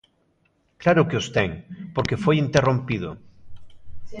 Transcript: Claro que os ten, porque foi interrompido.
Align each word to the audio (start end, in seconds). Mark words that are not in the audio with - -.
Claro 0.81 1.07
que 1.09 1.19
os 1.21 1.27
ten, 1.35 1.49
porque 1.95 2.21
foi 2.23 2.35
interrompido. 2.45 3.09